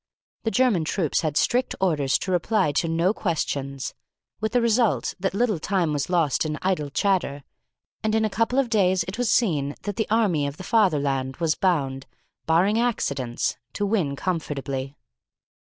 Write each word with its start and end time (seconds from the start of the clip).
The 0.41 0.49
German 0.49 0.83
troops 0.83 1.21
had 1.21 1.37
strict 1.37 1.75
orders 1.79 2.17
to 2.17 2.31
reply 2.31 2.71
to 2.71 2.87
no 2.87 3.13
questions, 3.13 3.93
with 4.39 4.53
the 4.53 4.59
result 4.59 5.13
that 5.19 5.35
little 5.35 5.59
time 5.59 5.93
was 5.93 6.09
lost 6.09 6.43
in 6.43 6.57
idle 6.63 6.89
chatter, 6.89 7.43
and 8.01 8.15
in 8.15 8.25
a 8.25 8.27
couple 8.27 8.57
of 8.57 8.67
days 8.71 9.03
it 9.03 9.19
was 9.19 9.29
seen 9.29 9.75
that 9.83 9.97
the 9.97 10.09
army 10.09 10.47
of 10.47 10.57
the 10.57 10.63
Fatherland 10.63 11.37
was 11.37 11.53
bound, 11.53 12.07
barring 12.47 12.79
accidents, 12.79 13.57
to 13.73 13.85
win 13.85 14.15
comfortably. 14.15 14.95